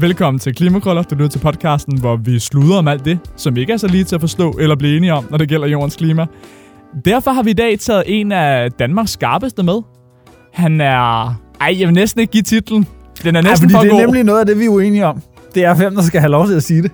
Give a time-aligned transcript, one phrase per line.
[0.00, 1.02] Velkommen til Klimakrøller.
[1.02, 4.04] Du lytter til podcasten, hvor vi sluder om alt det, som ikke er så lige
[4.04, 6.26] til at forstå eller blive enige om, når det gælder jordens klima.
[7.04, 9.82] Derfor har vi i dag taget en af Danmarks skarpeste med.
[10.52, 11.34] Han er...
[11.60, 12.86] Ej, jeg vil næsten ikke give titlen.
[13.24, 14.00] Den er næsten fordi for det er god.
[14.00, 15.22] nemlig noget af det, vi er uenige om.
[15.54, 16.90] Det er hvem, der skal have lov til at sige det.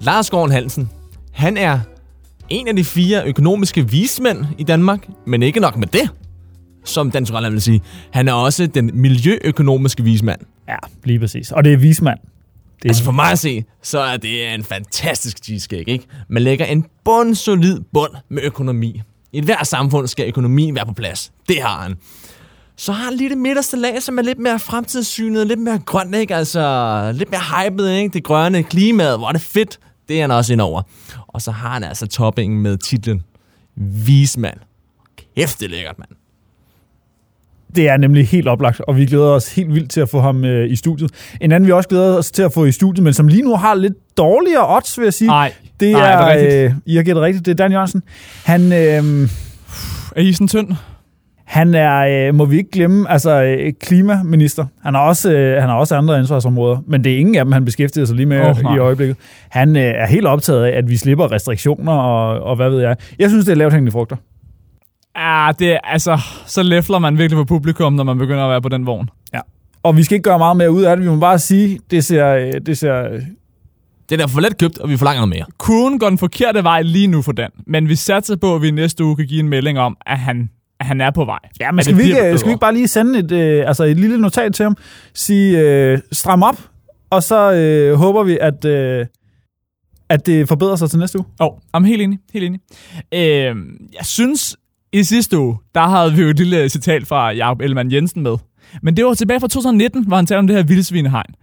[0.00, 0.90] Lars Gården Hansen,
[1.32, 1.78] han er
[2.48, 6.10] en af de fire økonomiske vismænd i Danmark, men ikke nok med det,
[6.88, 7.82] som Dan Turell vil sige.
[8.10, 10.40] Han er også den miljøøkonomiske vismand.
[10.68, 11.52] Ja, lige præcis.
[11.52, 12.18] Og det er vismand.
[12.76, 16.06] Det er Altså for mig at se, så er det en fantastisk cheesecake, ikke?
[16.28, 19.02] Man lægger en bundsolid bund med økonomi.
[19.32, 21.32] I et hvert samfund skal økonomien være på plads.
[21.48, 21.94] Det har han.
[22.76, 26.14] Så har han lige det midterste lag, som er lidt mere fremtidssynet, lidt mere grønt,
[26.14, 26.34] ikke?
[26.34, 28.12] Altså, lidt mere hypet, ikke?
[28.12, 29.78] Det grønne klimaet, hvor er det fedt.
[30.08, 30.82] Det er han også ind over.
[31.26, 33.22] Og så har han altså toppingen med titlen
[33.76, 34.58] Vismand.
[35.36, 36.10] Kæft, det er lækkert, mand.
[37.76, 40.44] Det er nemlig helt oplagt, og vi glæder os helt vildt til at få ham
[40.44, 41.10] øh, i studiet.
[41.40, 43.56] En anden, vi også glæder os til at få i studiet, men som lige nu
[43.56, 45.28] har lidt dårligere odds, vil jeg sige.
[45.28, 46.64] Nej, det nej, er, er det rigtigt?
[46.64, 48.02] øh, I har gættet rigtigt, det er Dan Jørgensen.
[48.44, 49.28] Han, øh,
[50.16, 50.68] Er isen tynd?
[51.46, 54.64] han er, øh, må vi ikke glemme, altså øh, klimaminister.
[54.82, 57.52] Han har, også, øh, han har også andre ansvarsområder, men det er ingen af dem,
[57.52, 58.76] han beskæftiger sig lige med oh, nej.
[58.76, 59.16] i øjeblikket.
[59.48, 62.96] Han øh, er helt optaget af, at vi slipper restriktioner og, og hvad ved jeg.
[63.18, 64.16] Jeg synes, det er lavt hængende frugter.
[65.16, 68.62] Ja, det er, altså, så læfler man virkelig på publikum, når man begynder at være
[68.62, 69.10] på den vogn.
[69.82, 71.04] Og vi skal ikke gøre meget mere ud af det.
[71.04, 73.02] Vi må bare sige, det ser, øh, det ser
[74.08, 75.44] Det er da for let købt, og vi forlanger noget mere.
[75.58, 78.70] Kurven går den forkerte vej lige nu for den, men vi satser på, at vi
[78.70, 80.50] næste uge kan give en melding om, at han,
[80.80, 81.38] at han er på vej.
[81.60, 83.96] Ja, men skal vi, ikke, skal vi ikke bare lige sende et, øh, altså et
[84.00, 84.76] lille notat til ham?
[85.14, 86.56] Sige, øh, stram op,
[87.10, 89.06] og så øh, håber vi, at, øh,
[90.08, 91.26] at det forbedrer sig til næste uge.
[91.40, 92.18] Åh, oh, I'm helt enig.
[92.32, 92.60] Helt enig.
[93.14, 93.56] Øh,
[93.98, 94.56] jeg synes,
[94.92, 98.36] i sidste uge, der havde vi jo et lille citat fra Jacob Ellemann Jensen med.
[98.82, 101.34] Men det var tilbage fra 2019, hvor han talte om det her vildsvinehegn.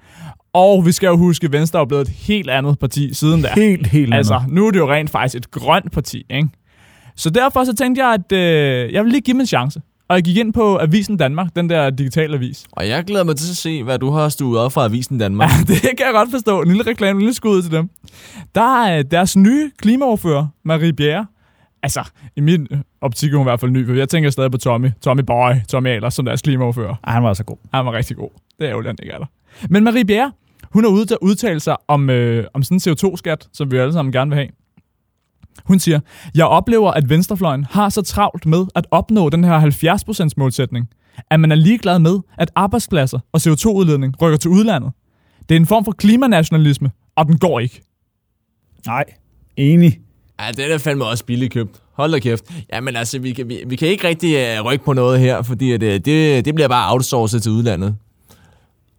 [0.54, 3.50] Og vi skal jo huske, at Venstre er blevet et helt andet parti siden da.
[3.56, 4.52] Helt, helt Altså, andet.
[4.54, 6.50] nu er det jo rent faktisk et grønt parti, ikke?
[7.16, 9.82] Så derfor så tænkte jeg, at øh, jeg vil lige give dem en chance.
[10.10, 12.66] Og jeg gik ind på Avisen Danmark, den der digitale avis.
[12.72, 15.50] Og jeg glæder mig til at se, hvad du har stuet op fra Avisen Danmark.
[15.50, 16.62] Ja, det kan jeg godt forstå.
[16.62, 17.90] En lille reklame, en lille skud til dem.
[18.56, 21.26] Der er deres nye klimaoverfører, Marie Bjerre.
[21.84, 22.68] Altså, i min
[23.02, 24.92] optik er hun i hvert fald ny, for jeg tænker stadig på Tommy.
[25.02, 26.96] Tommy Boy, Tommy Ahlers, som deres klimaoverfører.
[27.04, 27.58] Ej, han var så god.
[27.74, 28.30] Han var rigtig god.
[28.60, 29.26] Det er jo den, ikke er der.
[29.70, 30.32] Men Marie Bjerre,
[30.72, 33.78] hun har ude til at udtale sig om, øh, om sådan en CO2-skat, som vi
[33.78, 34.50] alle sammen gerne vil have.
[35.66, 36.00] Hun siger,
[36.36, 40.90] jeg oplever, at venstrefløjen har så travlt med at opnå den her 70% målsætning,
[41.30, 44.92] at man er ligeglad med, at arbejdspladser og CO2-udledning rykker til udlandet.
[45.50, 47.82] Det er en form for klimanationalisme, og den går ikke.
[48.86, 49.04] Nej,
[49.58, 50.00] enig.
[50.40, 51.72] Ja, den er fandme også billigt købt.
[51.94, 52.44] Hold da kæft.
[52.74, 55.72] Jamen altså, vi kan, vi, vi kan ikke rigtig uh, rykke på noget her, fordi
[55.72, 57.96] at, uh, det, det bliver bare outsourcet til udlandet.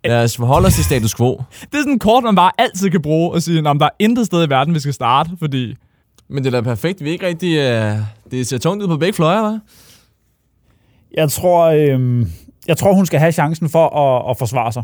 [0.04, 1.42] Lad os forholde os til status quo.
[1.60, 3.88] Det er sådan en kort, man bare altid kan bruge og sige, at der er
[3.98, 5.74] intet sted i verden, vi skal starte, fordi
[6.28, 7.04] Men det er da perfekt.
[7.04, 7.58] Vi er ikke rigtig...
[7.58, 7.98] Uh,
[8.30, 9.58] det ser tungt ud på begge fløjer, hva'?
[11.14, 12.26] Jeg tror, øh,
[12.66, 14.82] jeg tror, hun skal have chancen for at, at forsvare sig.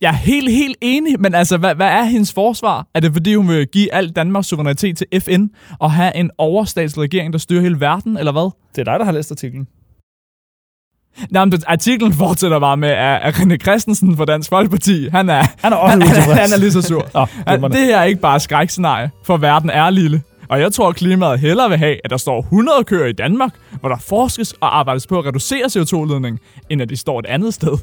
[0.00, 2.86] Jeg er helt, helt enig, men altså, hvad, hvad er hendes forsvar?
[2.94, 5.44] Er det fordi, hun vil give al Danmarks suverænitet til FN
[5.78, 8.50] og have en overstatslig regering, der styrer hele verden, eller hvad?
[8.76, 9.66] Det er dig, der har læst artiklen.
[11.30, 15.42] Nej, men det- artiklen fortsætter bare med, at, René Christensen fra Dansk Folkeparti, han er,
[15.62, 17.02] Han er han, han, han er lige så sur.
[17.46, 17.76] Glimrende.
[17.76, 20.22] det her er ikke bare skrækscenarie, for verden er lille.
[20.48, 23.54] Og jeg tror, at klimaet hellere vil have, at der står 100 køer i Danmark,
[23.80, 26.38] hvor der forskes og arbejdes på at reducere CO2-ledning,
[26.70, 27.78] end at de står et andet sted.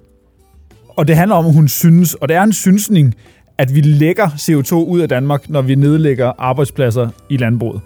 [0.97, 3.15] Og det handler om, at hun synes, og det er en synsning,
[3.57, 7.81] at vi lægger CO2 ud af Danmark, når vi nedlægger arbejdspladser i landbruget.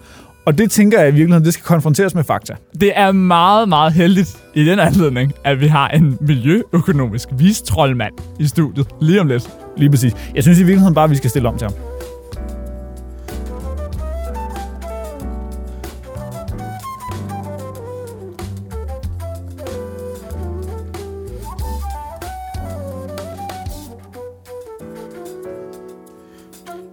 [0.46, 2.54] Og det tænker jeg i virkeligheden, det skal konfronteres med fakta.
[2.80, 8.46] Det er meget, meget heldigt i den anledning, at vi har en miljøøkonomisk vistrollmand i
[8.46, 9.48] studiet lige om lidt.
[9.76, 10.12] Lige præcis.
[10.34, 11.91] Jeg synes i virkeligheden bare, at vi skal stille om til ham.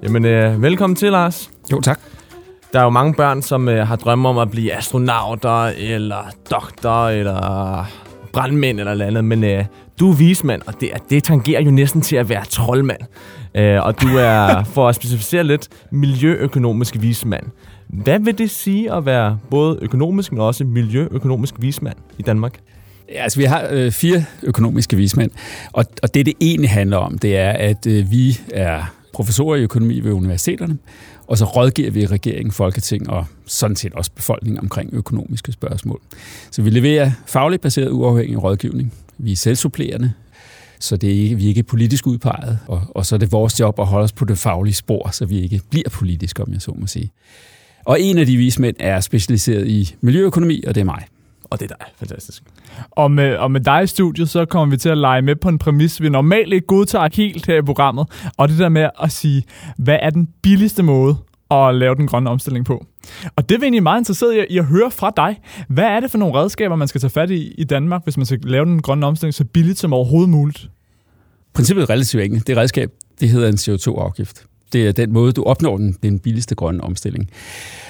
[0.09, 1.51] Jamen, øh, velkommen til, Lars.
[1.71, 1.99] Jo, tak.
[2.73, 7.07] Der er jo mange børn, som øh, har drømme om at blive astronauter, eller doktor,
[7.07, 7.85] eller
[8.33, 9.23] brandmænd, eller noget andet.
[9.25, 9.65] Men øh,
[9.99, 12.99] du er vismand, og det, det tangerer jo næsten til at være troldmand.
[13.55, 17.45] Øh, og du er, for at specificere lidt, miljøøkonomisk vismand.
[17.87, 22.59] Hvad vil det sige at være både økonomisk, men også miljøøkonomisk vismand i Danmark?
[23.09, 25.31] Ja, altså, vi har øh, fire økonomiske vismænd,
[25.73, 29.61] og, og det, det egentlig handler om, det er, at øh, vi er professorer i
[29.61, 30.77] økonomi ved universiteterne,
[31.27, 36.01] og så rådgiver vi regeringen, Folketing og sådan set også befolkningen omkring økonomiske spørgsmål.
[36.51, 38.93] Så vi leverer fagligt baseret uafhængig rådgivning.
[39.17, 40.13] Vi er selvsupplerende.
[40.79, 43.59] Så det er ikke, vi er ikke politisk udpeget, og, og så er det vores
[43.59, 46.61] job at holde os på det faglige spor, så vi ikke bliver politiske, om jeg
[46.61, 47.11] så må sige.
[47.85, 51.05] Og en af de vismænd er specialiseret i miljøøkonomi, og det er mig.
[51.43, 51.87] Og det er dig.
[51.97, 52.43] Fantastisk.
[52.91, 55.49] Og med, og med dig i studiet, så kommer vi til at lege med på
[55.49, 58.07] en præmis, vi normalt ikke godtager helt her i programmet.
[58.37, 59.43] Og det der med at sige,
[59.77, 61.17] hvad er den billigste måde
[61.51, 62.85] at lave den grønne omstilling på?
[63.35, 65.39] Og det er vi egentlig meget interesseret i, i at høre fra dig.
[65.67, 68.25] Hvad er det for nogle redskaber, man skal tage fat i i Danmark, hvis man
[68.25, 70.69] skal lave den grønne omstilling så billigt som overhovedet muligt?
[71.53, 72.47] Princippet er relativt enkelt.
[72.47, 74.45] Det redskab, det hedder en CO2-afgift.
[74.73, 77.29] Det er den måde, du opnår den, den billigste grønne omstilling.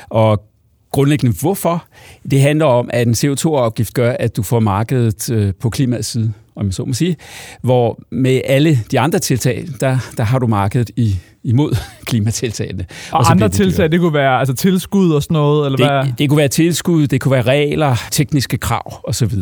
[0.10, 0.44] Og
[0.92, 1.86] grundlæggende hvorfor?
[2.32, 6.34] Det handler om, at en CO2-afgift gør, at du får markedet øh, på klimaets side,
[6.60, 7.16] om jeg så må sige.
[7.62, 11.76] Hvor med alle de andre tiltag, der, der har du markedet i, imod
[12.10, 12.86] klimatiltagene.
[13.12, 13.88] Og, og andre det tiltag, dyrere.
[13.92, 16.06] det kunne være altså tilskud og sådan noget, eller hvad?
[16.10, 19.34] Det, det kunne være tilskud, det kunne være regler, tekniske krav osv.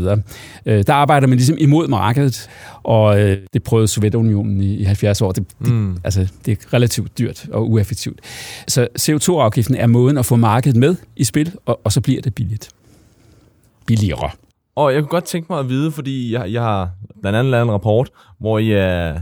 [0.66, 2.50] Øh, der arbejder man ligesom imod markedet,
[2.84, 5.32] og øh, det prøvede Sovjetunionen i, i 70 år.
[5.32, 5.98] Det, det, Mm.
[6.04, 8.20] altså, det er relativt dyrt og ueffektivt.
[8.68, 12.36] Så CO2-afgiften er måden at få markedet med i spil, og, og så bliver det
[12.36, 12.70] billigt.
[13.86, 14.30] Billigere.
[14.78, 16.90] Og jeg kunne godt tænke mig at vide, fordi jeg, jeg har
[17.22, 18.10] blandt andet lavet en rapport,
[18.40, 19.20] hvor I, uh,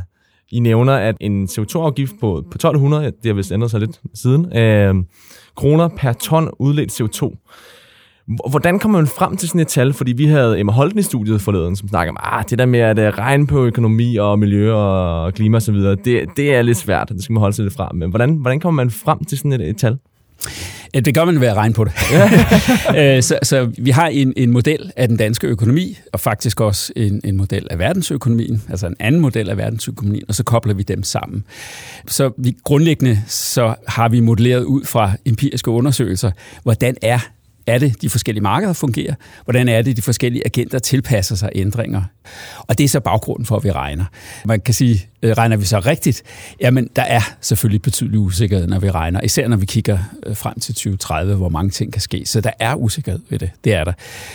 [0.51, 4.57] I nævner, at en CO2-afgift på, på 1200, det har vist ændret sig lidt siden,
[4.57, 4.95] øh,
[5.55, 7.35] kroner per ton udledt CO2.
[8.49, 9.93] Hvordan kommer man frem til sådan et tal?
[9.93, 12.79] Fordi vi havde Emma Holten i studiet forleden, som snakker om, ah, det der med
[12.79, 17.09] at øh, regne på økonomi og miljø og klima osv., det, det er lidt svært,
[17.09, 17.91] det skal man holde sig lidt fra.
[17.93, 19.97] Men hvordan, hvordan kommer man frem til sådan et, et tal?
[20.95, 21.93] Det gør man ved at regne på det.
[22.97, 26.93] Øh, så, så vi har en, en model af den danske økonomi, og faktisk også
[26.95, 30.83] en, en model af verdensøkonomien, altså en anden model af verdensøkonomien, og så kobler vi
[30.83, 31.43] dem sammen.
[32.07, 36.31] Så vi grundlæggende så har vi modelleret ud fra empiriske undersøgelser,
[36.63, 37.19] hvordan er
[37.67, 39.13] er det, de forskellige markeder fungerer?
[39.43, 42.01] Hvordan er det, de forskellige agenter tilpasser sig ændringer?
[42.57, 44.05] Og det er så baggrunden for, at vi regner.
[44.45, 46.23] Man kan sige, øh, regner vi så rigtigt?
[46.61, 49.21] Jamen, der er selvfølgelig betydelig usikkerhed, når vi regner.
[49.21, 52.25] Især når vi kigger øh, frem til 2030, hvor mange ting kan ske.
[52.25, 53.51] Så der er usikkerhed ved det.
[53.63, 53.93] Det er der.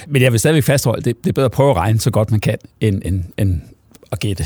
[0.09, 2.31] Men jeg vil stadigvæk fastholde, det, det er bedre at prøve at regne så godt
[2.31, 3.61] man kan, end, end, end
[4.12, 4.44] at gætte.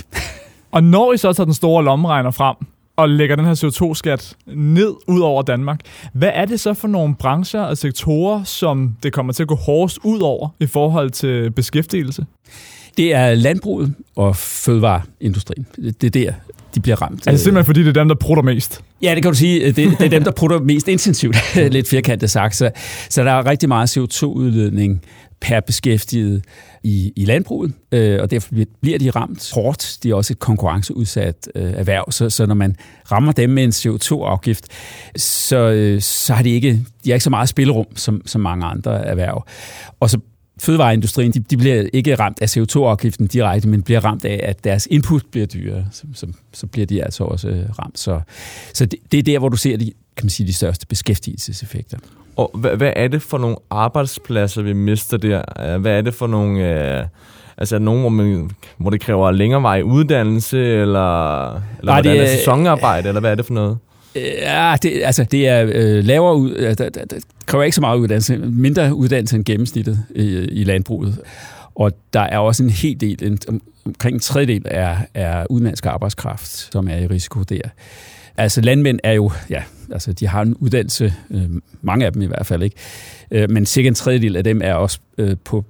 [0.72, 2.56] Og når I så tager den store lommeregner frem,
[2.96, 5.80] og lægger den her CO2-skat ned ud over Danmark,
[6.12, 9.54] hvad er det så for nogle brancher og sektorer, som det kommer til at gå
[9.54, 12.26] hårdest ud over i forhold til beskæftigelse?
[12.96, 15.66] Det er landbruget og fødevareindustrien.
[15.76, 16.32] Det er der,
[16.74, 17.28] de bliver ramt.
[17.28, 18.80] Altså simpelthen fordi det er dem, der prutter mest.
[19.02, 19.66] Ja, det kan du sige.
[19.66, 22.56] Det, det er dem, der putter mest intensivt, lidt firkantet sagt.
[22.56, 22.70] Så,
[23.10, 25.02] så der er rigtig meget CO2-udledning
[25.44, 26.44] per beskæftiget
[26.82, 29.98] i, i landbruget, øh, og derfor bliver- de ramt hårdt.
[30.02, 32.76] De er også et konkurrenceudsat øh, erhverv, så, så når man
[33.12, 34.64] rammer dem med en CO2-afgift,
[35.16, 36.70] så, øh, så har de ikke,
[37.04, 39.46] de har ikke så meget spillerum som, som mange andre erhverv.
[40.00, 40.18] Og så
[40.60, 44.88] fødevareindustrien, de, de bliver ikke ramt af CO2-afgiften direkte, men bliver ramt af, at deres
[44.90, 45.84] input bliver dyrere.
[45.92, 47.98] Så, så, så bliver de altså også øh, ramt.
[47.98, 48.20] Så,
[48.74, 49.84] så det, det er der, hvor du ser de,
[50.16, 51.98] kan man sige, de største beskæftigelseseffekter.
[52.36, 55.42] Og hvad, hvad er det for nogle arbejdspladser, vi mister der?
[55.74, 56.80] Øh, Hvad er det for nogle...
[57.00, 57.06] Øh,
[57.58, 62.20] altså er nogen, hvor, man, hvor det kræver længere vej uddannelse, eller, eller Nej, det
[62.22, 63.78] er- sæsonarbejde, eller hvad er det for noget?
[64.16, 67.16] Ja, det, altså, det er øh, lavere ud, øh, der, der, der
[67.46, 71.18] kræver ikke så meget uddannelse, mindre uddannelse end gennemsnittet i, i landbruget.
[71.74, 76.46] Og der er også en hel del, en, omkring en tredjedel er, er udenlandsk arbejdskraft,
[76.72, 77.60] som er i risiko der.
[78.36, 81.50] Altså landmænd er jo, ja, altså de har en uddannelse, øh,
[81.82, 82.76] mange af dem i hvert fald ikke,
[83.30, 85.64] øh, men cirka en tredjedel af dem er også øh, på,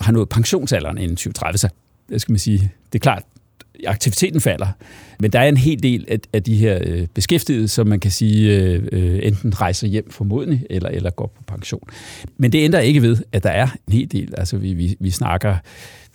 [0.00, 1.68] har nået pensionsalderen inden 2030, så
[2.08, 3.22] det skal man sige, det er klart,
[3.86, 4.66] aktiviteten falder.
[5.20, 8.10] Men der er en hel del af, af de her øh, beskæftigede, som man kan
[8.10, 11.82] sige øh, øh, enten rejser hjem formodentlig, eller, eller går på pension.
[12.38, 14.34] Men det ændrer ikke ved, at der er en hel del.
[14.38, 15.56] Altså vi, vi, vi snakker,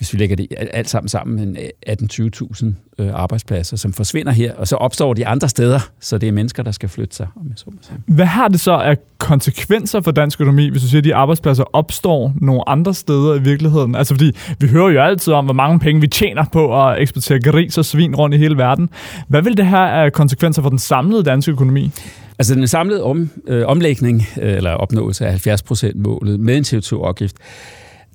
[0.01, 1.58] hvis vi lægger det alt- sammen sammen, en
[1.89, 2.65] 18-20.000
[3.00, 6.63] øh, arbejdspladser, som forsvinder her, og så opstår de andre steder, så det er mennesker,
[6.63, 7.98] der skal flytte sig, om jeg så må sige.
[8.08, 11.63] Hvad har det så af konsekvenser for dansk økonomi, hvis du siger, at de arbejdspladser
[11.74, 13.96] opstår nogle andre steder i virkeligheden?
[13.96, 17.39] Altså fordi, vi hører jo altid om, hvor mange penge vi tjener på at eksportere
[17.39, 18.89] gris og svin rundt i hele verden.
[19.27, 21.91] Hvad vil det have af konsekvenser for den samlede danske økonomi?
[22.39, 27.36] Altså den samlede om, øh, omlægning, øh, eller opnåelse af 70%-målet med en CO2-afgift,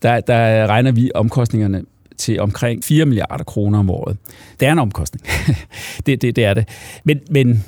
[0.02, 1.84] der, der regner vi omkostningerne
[2.16, 4.16] til omkring 4 milliarder kroner om året.
[4.60, 5.26] Det er en omkostning.
[6.06, 6.68] det, det, det er det.
[7.04, 7.64] Men, men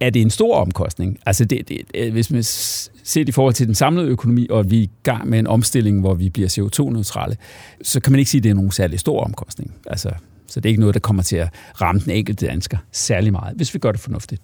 [0.00, 1.18] er det en stor omkostning?
[1.26, 4.60] Altså det, det, øh, hvis man ser det i forhold til den samlede økonomi, og
[4.60, 7.36] at vi er i gang med en omstilling, hvor vi bliver CO2-neutrale,
[7.82, 9.74] så kan man ikke sige, at det er nogen særlig stor omkostning.
[9.86, 10.10] Altså,
[10.46, 11.48] så det er ikke noget, der kommer til at
[11.80, 14.42] ramme den enkelte dansker særlig meget, hvis vi gør det fornuftigt.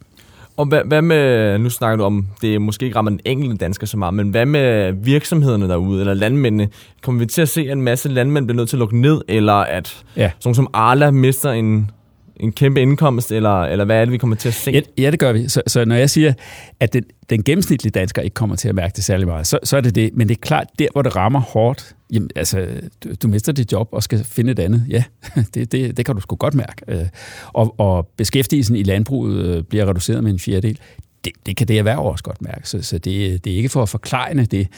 [0.57, 3.87] Og hvad, hvad med, nu snakker du om, det måske ikke rammer den enkelte dansker
[3.87, 6.69] så meget, men hvad med virksomhederne derude, eller landmændene?
[7.03, 9.21] Kommer vi til at se, at en masse landmænd bliver nødt til at lukke ned,
[9.29, 10.31] eller at Ja.
[10.39, 11.91] sådan som Arla mister en
[12.37, 14.71] en kæmpe indkomst, eller, eller hvad er det, vi kommer til at se?
[14.71, 15.49] Ja, ja det gør vi.
[15.49, 16.33] Så, så når jeg siger,
[16.81, 19.77] at den, den gennemsnitlige dansker ikke kommer til at mærke det særlig meget, så, så
[19.77, 20.11] er det det.
[20.15, 22.67] Men det er klart, der hvor det rammer hårdt, jamen, altså,
[23.05, 24.85] du, du mister dit job og skal finde et andet.
[24.89, 25.05] Ja,
[25.55, 26.83] det, det, det kan du sgu godt mærke.
[26.89, 27.07] Øh,
[27.53, 30.79] og, og beskæftigelsen i landbruget øh, bliver reduceret med en fjerdedel
[31.25, 33.83] det, det kan det erhverv også godt mærke, så, så det, det er ikke for
[33.83, 34.69] at forklejne det.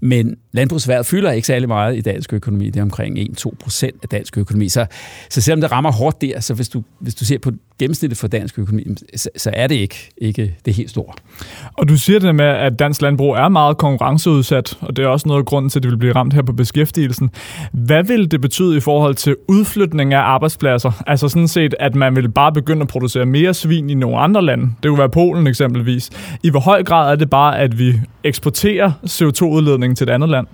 [0.00, 2.66] Men landbrugsværet fylder ikke særlig meget i dansk økonomi.
[2.66, 4.68] Det er omkring 1-2 procent af dansk økonomi.
[4.68, 4.86] Så,
[5.30, 8.28] så selvom det rammer hårdt der, så hvis du, hvis du ser på gennemsnittet for
[8.28, 11.12] dansk økonomi, så, så er det ikke, ikke det helt store.
[11.74, 15.28] Og du siger det med, at dansk landbrug er meget konkurrenceudsat, og det er også
[15.28, 17.30] noget af grunden til, at det vil blive ramt her på beskæftigelsen.
[17.72, 21.02] Hvad vil det betyde i forhold til udflytning af arbejdspladser?
[21.06, 24.42] Altså sådan set, at man vil bare begynde at producere mere svin i nogle andre
[24.42, 24.72] lande.
[24.82, 25.93] Det kunne være Polen eksempelvis.
[26.42, 30.46] I hvor høj grad er det bare, at vi eksporterer CO2-udledning til et andet land?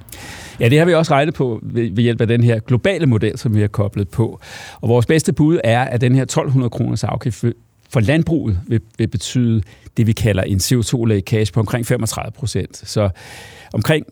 [0.60, 3.38] Ja, det har vi også regnet på ved, ved hjælp af den her globale model,
[3.38, 4.40] som vi har koblet på.
[4.80, 7.44] Og vores bedste bud er, at den her 1200 kroners afgift
[7.90, 9.62] for landbruget vil, vil betyde
[9.96, 12.76] det, vi kalder en CO2-lækage på omkring 35 procent.
[12.88, 13.10] Så
[13.72, 14.06] omkring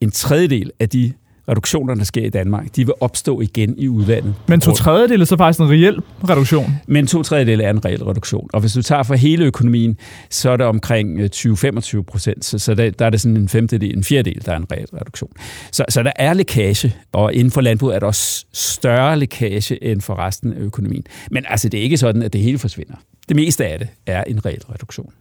[0.00, 1.12] en tredjedel af de
[1.48, 4.34] reduktioner, der sker i Danmark, de vil opstå igen i udlandet.
[4.46, 6.72] Men to tredjedel er så faktisk en reel reduktion?
[6.86, 8.50] Men to tredjedel er en reel reduktion.
[8.52, 9.96] Og hvis du tager for hele økonomien,
[10.30, 12.44] så er det omkring 20-25 øh, procent.
[12.44, 14.86] Så, så der, der er det sådan en femtedel, en fjerdedel, der er en reel
[14.94, 15.30] reduktion.
[15.72, 20.00] Så, så der er lækage, og inden for landbruget er der også større lækage end
[20.00, 21.04] for resten af økonomien.
[21.30, 22.94] Men altså, det er ikke sådan, at det hele forsvinder.
[23.28, 25.12] Det meste af det er en reel reduktion.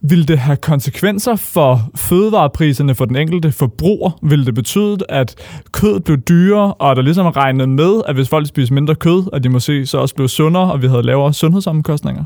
[0.00, 4.18] Vil det have konsekvenser for fødevarepriserne for den enkelte forbruger?
[4.22, 5.34] Vil det betyde, at
[5.72, 9.28] kød blev dyrere, og der ligesom er regnet med, at hvis folk spiser mindre kød,
[9.32, 12.24] at de måske så også blev sundere, og vi havde lavere sundhedsomkostninger?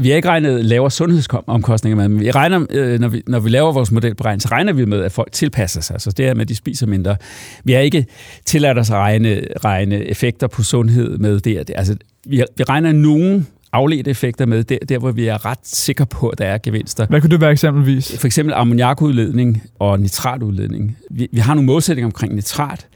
[0.00, 3.48] Vi har ikke regnet lavere sundhedsomkostninger med, men vi regner, øh, når, vi, når vi
[3.48, 6.00] laver vores modelberegning, så regner vi med, at folk tilpasser sig.
[6.00, 7.16] Så det er med, at de spiser mindre.
[7.64, 8.06] Vi har ikke
[8.44, 11.70] tilladt os at regne, regne effekter på sundhed med det.
[11.76, 11.96] Altså,
[12.26, 16.28] vi, vi regner nogen afledte effekter med, der, der hvor vi er ret sikre på,
[16.28, 17.06] at der er gevinster.
[17.06, 18.18] Hvad kunne det være eksempelvis?
[18.18, 20.96] For eksempel ammoniakudledning og nitratudledning.
[21.10, 22.86] Vi, vi har nogle målsætninger omkring nitrat,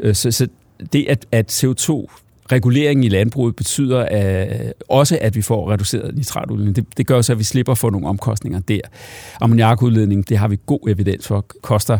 [0.00, 0.48] øh, så, så
[0.92, 2.06] det, at, at CO2
[2.52, 6.76] reguleringen i landbruget betyder at, også, at vi får reduceret nitratudledning.
[6.76, 8.80] Det, det gør så, at vi slipper for nogle omkostninger der.
[9.40, 11.98] Ammoniakudledning, det har vi god evidens for, koster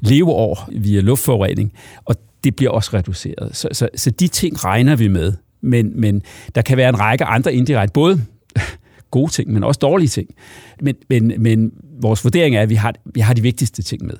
[0.00, 1.72] leveår via luftforurening,
[2.04, 3.56] og det bliver også reduceret.
[3.56, 5.32] Så, så, så de ting regner vi med.
[5.60, 6.22] Men, men
[6.54, 8.24] der kan være en række andre indirekte, både
[9.10, 10.28] gode ting, men også dårlige ting.
[10.80, 11.72] Men, men, men
[12.02, 14.14] vores vurdering er, at vi har, vi har de vigtigste ting med.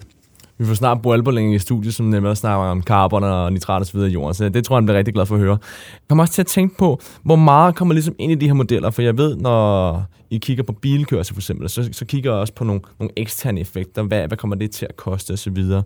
[0.59, 3.87] Vi får snart Bo Alberling i studiet, som nemlig snakker om carbon og nitrat og
[3.87, 5.59] så videre i jorden, så det tror jeg, han bliver rigtig glad for at høre.
[5.93, 8.55] Jeg kommer også til at tænke på, hvor meget kommer ligesom ind i de her
[8.55, 12.41] modeller, for jeg ved, når I kigger på bilkørsel for eksempel, så, så kigger jeg
[12.41, 15.51] også på nogle, nogle eksterne effekter, hvad, hvad kommer det til at koste og så
[15.51, 15.83] videre.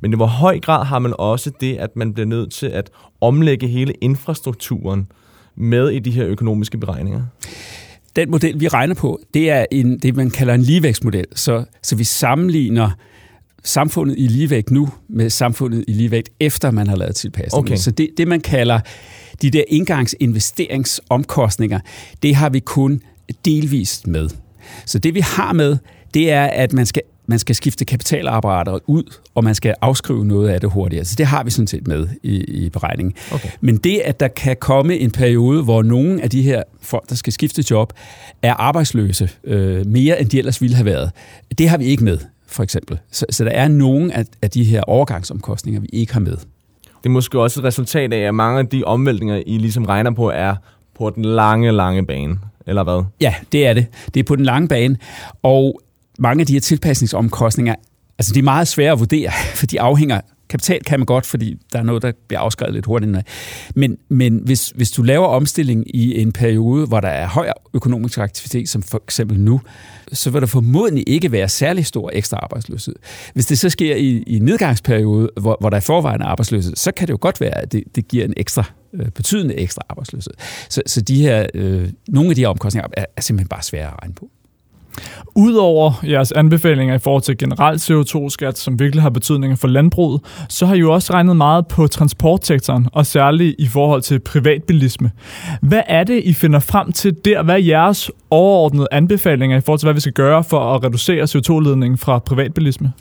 [0.00, 2.90] Men i hvor høj grad har man også det, at man bliver nødt til at
[3.20, 5.08] omlægge hele infrastrukturen
[5.56, 7.22] med i de her økonomiske beregninger?
[8.16, 11.24] Den model, vi regner på, det er en, det, man kalder en ligevækstmodel.
[11.34, 12.90] Så, så vi sammenligner
[13.66, 17.64] samfundet i ligevægt nu med samfundet i ligevægt efter man har lavet tilpasning.
[17.64, 17.76] Okay.
[17.76, 18.80] Så det, det, man kalder
[19.42, 21.80] de der indgangsinvesteringsomkostninger,
[22.22, 23.02] det har vi kun
[23.44, 24.28] delvist med.
[24.84, 25.76] Så det vi har med,
[26.14, 29.02] det er, at man skal man skal skifte kapitalapparater ud,
[29.34, 31.04] og man skal afskrive noget af det hurtigere.
[31.04, 33.14] Så det har vi sådan set med i, i beregningen.
[33.32, 33.48] Okay.
[33.60, 37.14] Men det, at der kan komme en periode, hvor nogle af de her folk, der
[37.14, 37.92] skal skifte job,
[38.42, 41.10] er arbejdsløse øh, mere, end de ellers ville have været,
[41.58, 42.18] det har vi ikke med
[42.56, 42.98] for eksempel.
[43.10, 46.36] Så, så der er nogle af, af de her overgangsomkostninger, vi ikke har med.
[46.82, 50.10] Det er måske også et resultat af, at mange af de omvæltninger, I ligesom regner
[50.10, 50.54] på, er
[50.98, 53.04] på den lange, lange bane, eller hvad?
[53.20, 53.86] Ja, det er det.
[54.14, 54.96] Det er på den lange bane,
[55.42, 55.80] og
[56.18, 57.74] mange af de her tilpasningsomkostninger,
[58.18, 61.56] altså de er meget svære at vurdere, for de afhænger Kapital kan man godt, fordi
[61.72, 63.16] der er noget, der bliver afskrevet lidt hurtigt.
[63.74, 68.18] Men, men hvis, hvis du laver omstilling i en periode, hvor der er høj økonomisk
[68.18, 69.60] aktivitet, som for eksempel nu,
[70.12, 72.94] så vil der formodentlig ikke være særlig stor ekstra arbejdsløshed.
[73.34, 76.76] Hvis det så sker i, i en nedgangsperiode, hvor, hvor der er forvejen er arbejdsløshed,
[76.76, 79.82] så kan det jo godt være, at det, det giver en ekstra øh, betydende ekstra
[79.88, 80.32] arbejdsløshed.
[80.68, 83.86] Så, så de her, øh, nogle af de her omkostninger er, er simpelthen bare svære
[83.86, 84.30] at regne på.
[85.34, 90.66] Udover jeres anbefalinger i forhold til generelt CO2-skat, som virkelig har betydning for landbruget, så
[90.66, 95.10] har I jo også regnet meget på transportsektoren, og særligt i forhold til privatbilisme.
[95.62, 97.42] Hvad er det, I finder frem til der?
[97.42, 101.22] Hvad er jeres overordnede anbefalinger i forhold til, hvad vi skal gøre for at reducere
[101.24, 102.92] CO2-ledningen fra privatbilisme?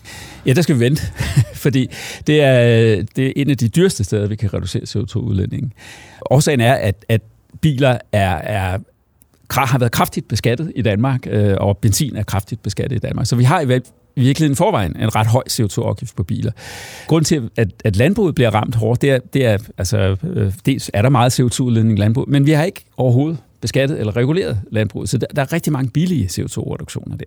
[0.46, 1.02] Ja, der skal vi vente,
[1.64, 1.88] fordi
[2.28, 5.74] det er, det er en af de dyreste steder, vi kan reducere CO2-udledningen.
[6.32, 7.22] Årsagen er, at, at
[7.62, 8.78] biler er, er
[9.52, 13.26] har været kraftigt beskattet i Danmark, øh, og benzin er kraftigt beskattet i Danmark.
[13.26, 13.66] Så vi har i
[14.16, 16.52] virkeligheden forvejen en ret høj CO2-afgift på biler.
[17.08, 20.92] Grunden til, at, at landbruget bliver ramt hårdt, det er, det er altså, øh, dels
[20.94, 25.10] er der meget CO2-udledning i landbruget, men vi har ikke overhovedet beskattet eller reguleret landbruget.
[25.10, 27.26] Så der, der er rigtig mange billige CO2-reduktioner der.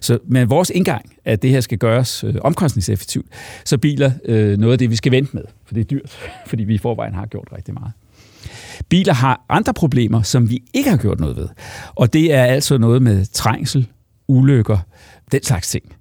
[0.00, 3.26] Så med vores indgang, at det her skal gøres øh, omkostningseffektivt,
[3.64, 6.18] så biler øh, noget af det, vi skal vente med, for det er dyrt,
[6.50, 7.92] fordi vi i forvejen har gjort rigtig meget.
[8.88, 11.48] Biler har andre problemer, som vi ikke har gjort noget ved.
[11.94, 13.88] Og det er altså noget med trængsel,
[14.28, 14.78] ulykker,
[15.32, 15.96] den slags ting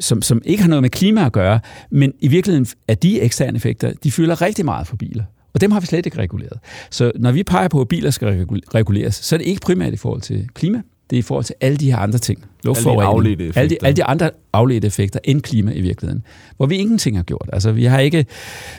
[0.00, 1.60] som, som ikke har noget med klima at gøre,
[1.90, 5.24] men i virkeligheden er de eksterne effekter, de fylder rigtig meget for biler.
[5.54, 6.58] Og dem har vi slet ikke reguleret.
[6.90, 9.96] Så når vi peger på, at biler skal reguleres, så er det ikke primært i
[9.96, 12.44] forhold til klima, det er i forhold til alle de her andre ting.
[12.64, 13.40] Luftforurening.
[13.40, 16.22] Alle, alle, de, alle de andre afledte effekter end klima i virkeligheden.
[16.56, 17.50] Hvor vi ingenting har gjort.
[17.52, 18.26] Altså, vi har ikke,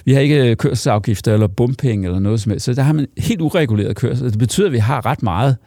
[0.05, 2.65] vi har ikke kørselsafgifter eller bumpenge eller noget som helst.
[2.65, 4.32] Så der har man helt ureguleret kørsel.
[4.32, 5.58] Det betyder, at vi har ret meget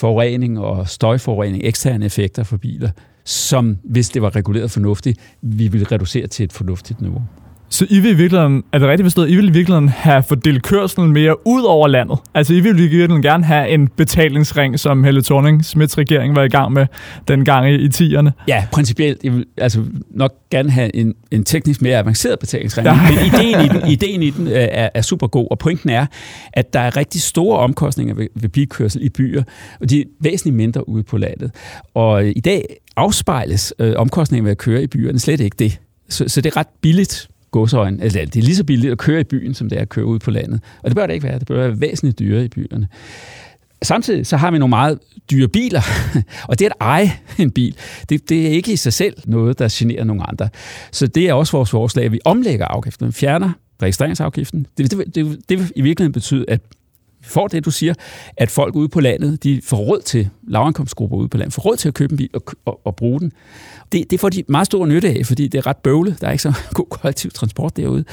[0.00, 2.90] forurening og støjforurening, eksterne effekter for biler,
[3.24, 7.22] som, hvis det var reguleret fornuftigt, vi ville reducere til et fornuftigt niveau.
[7.70, 10.62] Så I vil i virkeligheden, er det rigtigt forstået, I vil i virkeligheden have fordelt
[10.62, 12.18] kørselen mere ud over landet?
[12.34, 16.42] Altså I vil i virkeligheden gerne have en betalingsring, som Helle thorning Smiths regering var
[16.42, 16.86] i gang med
[17.28, 18.30] dengang i, i 10'erne?
[18.48, 19.24] Ja, principielt.
[19.24, 22.86] Jeg vil altså nok gerne have en, en teknisk mere avanceret betalingsring.
[22.86, 22.98] Ja.
[23.10, 26.06] Men ideen i den, ideen i den øh, er, er super god, og pointen er,
[26.52, 29.42] at der er rigtig store omkostninger ved, ved bilkørsel i byer,
[29.80, 31.50] og de er væsentligt mindre ude på landet.
[31.94, 32.64] Og i dag
[32.96, 35.80] afspejles øh, omkostningen ved at køre i byerne slet ikke det.
[36.08, 38.00] Så, så det er ret billigt godsøjen.
[38.00, 40.04] Altså, det er lige så billigt at køre i byen, som det er at køre
[40.04, 40.60] ud på landet.
[40.82, 41.38] Og det bør det ikke være.
[41.38, 42.88] Det bør være væsentligt dyrere i byerne.
[43.82, 44.98] Samtidig så har vi nogle meget
[45.30, 45.80] dyre biler,
[46.48, 47.76] og det at eje en bil,
[48.08, 50.48] det, det er ikke i sig selv noget, der generer nogen andre.
[50.92, 53.50] Så det er også vores forslag, at vi omlægger afgiften, vi fjerner
[53.82, 54.66] registreringsafgiften.
[54.78, 56.60] Det, det, det, det vil i virkeligheden betyde, at
[57.28, 57.94] får det, du siger,
[58.36, 61.76] at folk ude på landet, de får råd til, lavindkomstgrupper ude på landet, får råd
[61.76, 63.32] til at købe en bil og, og, og bruge den.
[63.92, 66.20] Det, det får de meget stor nytte af, fordi det er ret bøvlet.
[66.20, 68.04] Der er ikke så god kollektiv transport derude.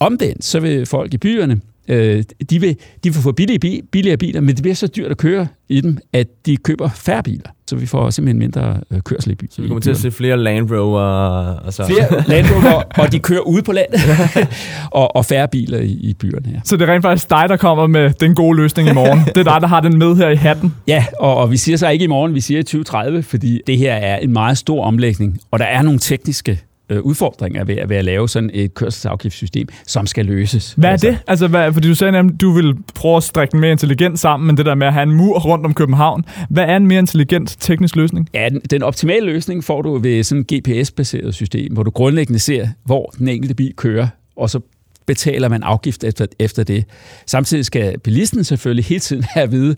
[0.00, 4.40] Omvendt, så vil folk i byerne, øh, de, vil, de vil få billige, billigere biler,
[4.40, 7.50] men det bliver så dyrt at køre i dem, at de køber færre biler.
[7.66, 9.50] Så vi får simpelthen mindre øh, kørsel i byen.
[9.50, 11.00] Så vi kommer til at se flere Land Rover?
[11.00, 11.86] Og så.
[11.86, 14.00] Flere Land Rover, og de kører ude på landet,
[14.90, 16.50] og, og færre biler i, i byerne.
[16.54, 16.60] Ja.
[16.64, 19.18] Så det er rent faktisk dig, der kommer med den gode løsning i morgen?
[19.34, 20.74] det er dig, der har den med her i hatten?
[20.86, 23.78] Ja, og, og vi siger så ikke i morgen, vi siger i 2030, fordi det
[23.78, 26.60] her er en meget stor omlægning, og der er nogle tekniske
[26.90, 30.72] øh, udfordringer ved, ved at lave sådan et kørselsafgiftssystem, som skal løses.
[30.72, 31.06] Hvad er altså.
[31.06, 31.18] det?
[31.26, 34.46] Altså, hvad, fordi du sagde nemlig, du vil prøve at strække den mere intelligent sammen,
[34.46, 36.24] men det der med at have en mur rundt om København.
[36.50, 38.28] Hvad er en mere intelligent teknisk løsning?
[38.34, 42.38] Ja, den, den optimale løsning får du ved sådan et GPS-baseret system, hvor du grundlæggende
[42.38, 44.60] ser, hvor den enkelte bil kører, og så
[45.06, 46.84] betaler man afgift efter, efter det.
[47.26, 49.76] Samtidig skal bilisten selvfølgelig hele tiden have at vide,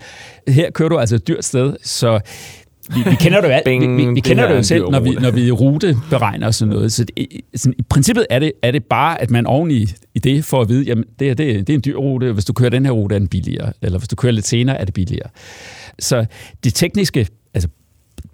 [0.48, 2.20] her kører du altså et dyrt sted, så
[2.88, 5.10] vi, vi kender det jo, alt, vi, vi, vi kender det jo selv, når vi,
[5.10, 6.92] når vi ruteberegner og sådan noget.
[6.92, 10.18] Så det, sådan, i princippet er det, er det bare, at man oven i, i
[10.18, 12.70] det får at vide, jamen det, det, det er en dyr rute, hvis du kører
[12.70, 13.72] den her rute, er den billigere.
[13.82, 15.28] Eller hvis du kører lidt senere, er det billigere.
[15.98, 16.26] Så
[16.64, 17.68] det tekniske, altså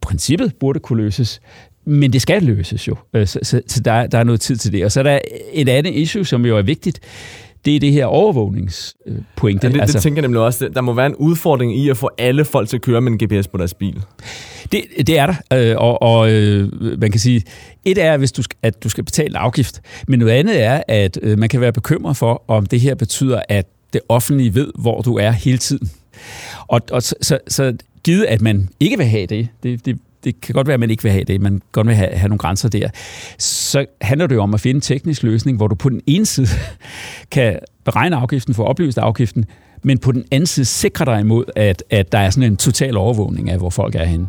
[0.01, 1.41] princippet burde kunne løses,
[1.85, 2.97] men det skal løses jo.
[3.15, 4.85] Øh, så, så, så der, der er noget tid til det.
[4.85, 5.19] Og så er der
[5.53, 7.01] et andet issue, som jo er vigtigt
[7.65, 9.67] det er det her overvågningspointe.
[9.67, 10.69] Ja, det, altså, det tænker jeg nemlig også.
[10.75, 13.19] Der må være en udfordring i at få alle folk til at køre med en
[13.19, 14.03] GPS på deres bil.
[14.73, 17.43] Det, det er der, øh, og, og øh, man kan sige,
[17.85, 21.39] et er, hvis du at du skal betale afgift, men noget andet er, at øh,
[21.39, 25.17] man kan være bekymret for, om det her betyder, at det offentlige ved, hvor du
[25.17, 25.91] er hele tiden.
[26.69, 29.99] Og, og så, så, så givet, at man ikke vil have det, det, det
[30.33, 32.29] det kan godt være, at man ikke vil have det, man godt vil have, have
[32.29, 32.89] nogle grænser der,
[33.39, 36.27] så handler det jo om at finde en teknisk løsning, hvor du på den ene
[36.27, 36.49] side
[37.31, 39.45] kan beregne afgiften, få oplyst afgiften,
[39.83, 42.97] men på den anden side sikrer dig imod, at, at der er sådan en total
[42.97, 44.27] overvågning af, hvor folk er henne.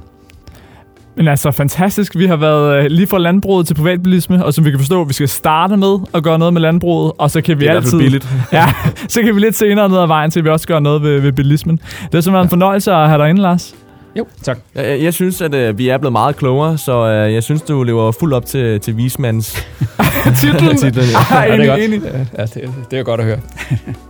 [1.16, 2.18] Men altså, fantastisk.
[2.18, 5.14] Vi har været øh, lige fra landbruget til privatbilisme, og som vi kan forstå, vi
[5.14, 8.00] skal starte med at gøre noget med landbruget, og så kan vi det er altid...
[8.00, 8.28] billigt.
[8.54, 8.66] ja,
[9.08, 11.20] så kan vi lidt senere ned ad vejen til, at vi også gør noget ved,
[11.20, 11.78] ved bilismen.
[11.78, 13.76] Det er simpelthen en fornøjelse at have dig inde, Lars.
[14.15, 14.60] Jo, tak.
[14.76, 17.84] Jeg, jeg synes, at øh, vi er blevet meget klogere, så øh, jeg synes, du
[17.84, 19.67] lever fuldt op til, til vismands
[20.41, 20.78] titlen.
[20.78, 21.36] titlen ja.
[21.36, 22.28] Ej, ja, det er godt.
[22.38, 23.39] Ja, det, det er godt at høre.